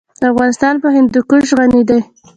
افغانستان 0.31 0.75
په 0.83 0.87
هندوکش 0.97 1.47
غني 1.59 1.81
دی. 1.89 1.99